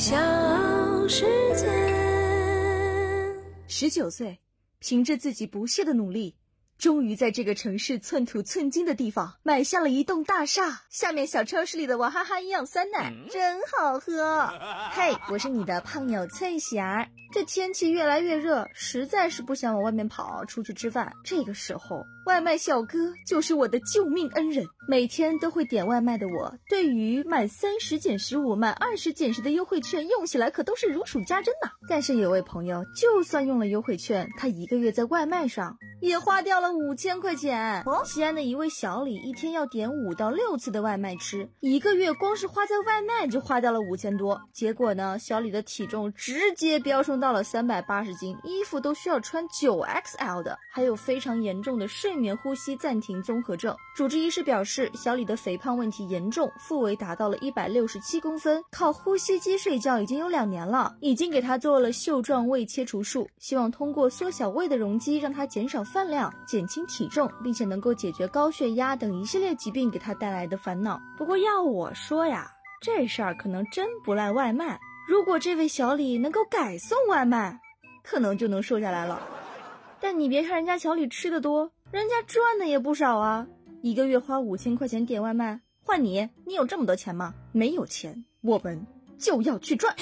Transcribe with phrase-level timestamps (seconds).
[0.00, 0.16] 小
[1.08, 1.66] 世界。
[3.68, 4.40] 十九岁，
[4.78, 6.34] 凭着自己不懈的努力。
[6.78, 14.48] 终于在这个城市寸土寸金的地方买下了一栋大厦，下面小超市里的娃哈哈营养酸奶真好喝。
[14.92, 17.06] 嘿，我是你的胖鸟翠霞。
[17.30, 21.12] 这天气越来越热，实在是不想往外面跑，出去吃饭。
[21.22, 24.64] 这个时候，外卖小哥就是我的救命恩人。
[24.90, 31.70] 每天都会点外卖的我，对于满三十减十五、满二十减十的优惠券，用起来可都是如数家珍呐。
[31.88, 35.78] 但是有位朋友，就算用了优惠券，他一个月在外卖上。
[36.00, 37.84] 也花掉了五千块钱。
[38.06, 44.40] 西安的一位小李一天要点五到六次的外卖吃，一个月光是花在外卖就花掉了五千多。
[44.50, 53.76] 结果呢，小李的体重直接飙升到了三百八十斤，衣服都需要穿九 XL 的，还有非常严重的睡眠呼吸暂停综合症。
[53.94, 65.80] 主治医师表示，小李的肥胖问题严重，腹围达到了一百六十七公分，靠呼吸机睡觉已经有两年了，已经给他做了袖状胃切除术，希望通过缩小胃的容积，让他减少。
[65.90, 71.00] 饭量减轻体重，并且能够解决高血压等一系列疾病给他带来的烦恼。
[71.16, 72.48] 不过要我说呀，
[72.80, 74.78] 这事儿可能真不赖外卖。
[75.08, 77.58] 如果这位小李能够改送外卖，
[78.04, 79.20] 可能就能瘦下来了。
[79.98, 83.44] 但你别看人家小李吃的多，人家赚的也不少啊！
[83.82, 87.34] 一个月花五千块钱点外卖，换你，你有这么多钱吗？
[87.52, 88.86] 没有钱，我们。
[89.18, 89.94] 就要去赚。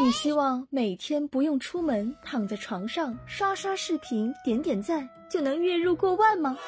[0.00, 6.58] 你希望每天不用出门，躺在床上刷刷视频、点点赞就能月入过万吗？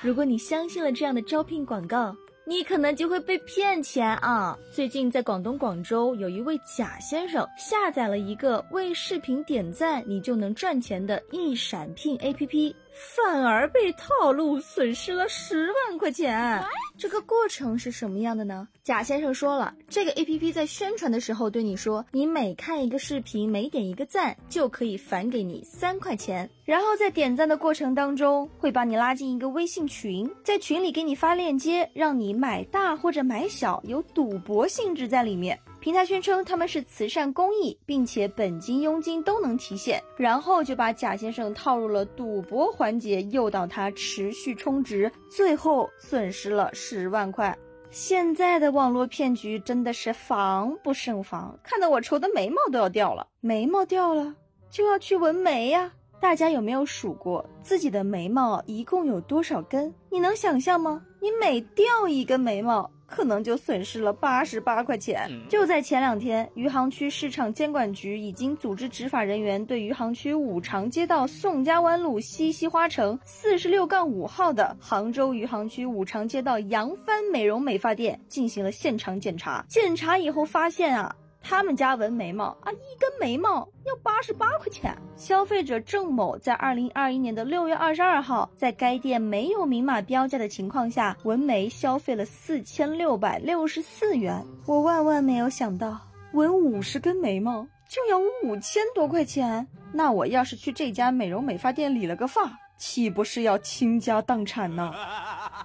[0.00, 2.14] 如果你相信了这样的招聘广告，
[2.46, 4.56] 你可能就会被骗钱啊！
[4.70, 12.72] 最近在广东广州，有一位贾先生下载了一个为视频点赞你就能赚钱的一闪聘 APP。
[12.98, 16.62] 反而被套路，损失了十万块钱。
[16.96, 18.66] 这个过程是什么样的呢？
[18.82, 26.48] 贾先生说了，这个 A P P 在宣传的时候对你说，你每看一个视频，每点一个赞，就可以返给你三块钱。
[26.64, 35.58] 然后在点赞的过程当中，会把你拉进一个微信群，在群里给你发链接，让你买大或者买小，有赌博性质在里面。
[35.80, 47.56] 平台宣称他们是慈善公益，并且本金佣金都能提现，然后就把贾先生套入了赌博环节，诱导他持续充值，最后损失了十万块。
[47.90, 53.26] 现在的网络骗局真的是防不胜防，看得我愁的眉毛都要掉了。
[53.40, 54.34] 眉毛掉了
[54.68, 55.92] 就要去纹眉呀！
[56.20, 59.94] 大家有没有数过自己的眉毛一共有多少根？
[60.10, 61.00] 你能想象吗？
[61.20, 62.90] 你每掉一根眉毛。
[63.08, 65.28] 可能就损失了八十八块钱。
[65.48, 79.64] 就在前两天，余杭区市场监管局已经组织执法人员对余杭区五常街道宋家湾路西溪花城四十六杠五号的杭州余杭区五常街道扬帆美容美发店进行了现场检查。
[79.66, 81.16] 检查以后发现啊。
[81.42, 84.96] 他们家纹眉毛啊，一根眉毛要八十八块钱。
[85.16, 94.44] 消费者郑某在二零二一年的六月二十二号，在该店没有明码标价的情况下纹眉，消费了四千六百六十四元。
[94.66, 95.98] 我万万没有想到，
[96.32, 99.66] 纹五十根眉毛就要五千多块钱。
[99.92, 104.94] 那我要是去这家美容美发店理了个发，岂不是要倾家荡产呢？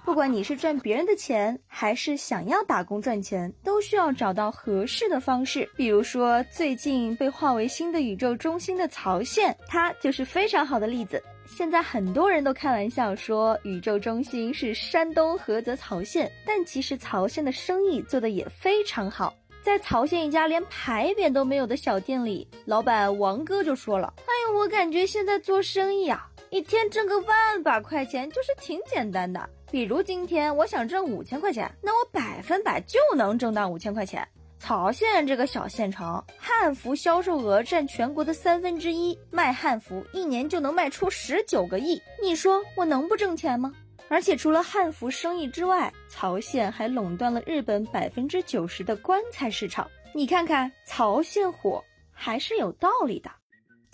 [0.04, 5.68] 不管你是赚别人的钱，还是想要打工赚钱，都需要找到合适的方式。
[5.76, 11.22] 比如说，最近被划为新的宇宙中心的曹县，它就是非常好的例子。
[11.46, 19.32] 现在很多人都开玩笑说，宇宙中心是山东菏泽曹县，但其实曹县的生意做得也非常好。
[19.62, 29.50] 在曹县一家连牌匾都没有的小店里，老板王哥就说了：“哎呀，我感觉现在做生意啊。”一天挣个万把块钱就是挺简单的。
[29.72, 34.24] 比如今天我想挣五千块钱，那我百分百就能挣到五千块钱。
[34.56, 42.00] 曹县这个小县城，汉服销售额占全国的三分之一，卖汉服一年就能卖出十九个亿。
[42.22, 43.72] 你说我能不挣钱吗？
[44.06, 49.90] 而且除了汉服生意之外，曹县还垄断了日本百分之九十的棺材市场。
[50.14, 51.82] 你看看曹县火
[52.12, 53.28] 还是有道理的。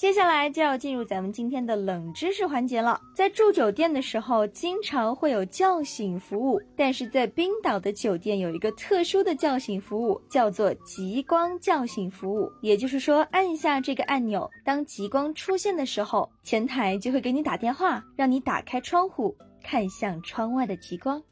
[0.00, 2.98] 接下来就要进入咱们今天的冷知识环节了。
[3.14, 12.50] 在住酒店的时候，经常会有叫醒服务，但是在冰岛的酒店有一个特殊的叫醒服务，叫做极光叫醒服务。
[12.62, 21.22] 也就是说，按下这个按钮，当极光出现的时候，前台就会给你打电话，让你打开窗户，看向窗外的极光。